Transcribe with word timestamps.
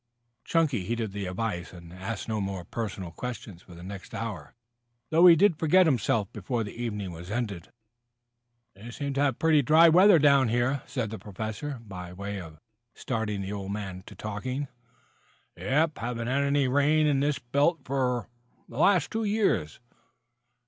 Chunky 0.43 0.83
heeded 0.85 1.11
the 1.11 1.27
advice 1.27 1.71
and 1.71 1.93
asked 1.93 2.27
no 2.27 2.41
more 2.41 2.65
personal 2.65 3.11
questions 3.11 3.61
for 3.61 3.75
the 3.75 3.83
next 3.83 4.15
hour, 4.15 4.55
though 5.11 5.27
he 5.27 5.35
did 5.35 5.59
forget 5.59 5.85
himself 5.85 6.33
before 6.33 6.63
the 6.63 6.73
evening 6.73 7.11
was 7.11 7.29
ended. 7.29 7.71
"You 8.75 8.89
seem 8.89 9.13
to 9.13 9.19
be 9.19 9.23
having 9.23 9.37
pretty 9.37 9.61
dry 9.61 9.89
weather 9.89 10.17
down 10.17 10.47
here," 10.49 10.81
said 10.87 11.11
the 11.11 11.19
Professor, 11.19 11.77
by 11.85 12.13
way 12.13 12.41
of 12.41 12.57
starting 12.95 13.43
the 13.43 13.53
old 13.53 13.73
man 13.73 14.01
to 14.07 14.15
talking. 14.15 14.69
"Yep. 15.55 15.99
Haven't 15.99 16.27
had 16.27 16.45
any 16.45 16.67
rain 16.67 17.05
in 17.05 17.19
this 17.19 17.37
belt 17.37 17.81
fer 17.85 18.25
the 18.67 18.79
last 18.79 19.11
two 19.11 19.23
years." 19.23 19.79